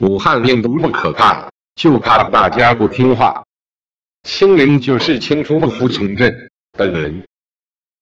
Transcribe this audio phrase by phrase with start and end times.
[0.00, 3.44] 武汉病毒不可怕就怕大家不听话。
[4.22, 6.34] 清零就是清除不服从症
[6.72, 7.24] 的人。